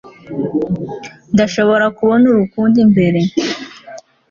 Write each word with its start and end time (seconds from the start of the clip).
ndashobora 1.33 1.85
kubona 1.97 2.25
urukundo 2.33 2.75
imbere 2.85 3.21